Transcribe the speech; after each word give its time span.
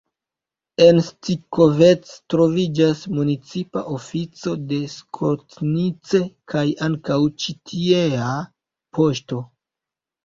En 0.83 1.01
Stikovec 1.07 2.07
troviĝas 2.33 3.03
municipa 3.19 3.83
ofico 3.97 4.55
de 4.71 4.81
Skotnice 4.97 6.23
kaj 6.55 6.65
ankaŭ 6.89 7.21
ĉi 7.45 7.59
tiea 7.73 8.35
poŝto. 8.99 9.45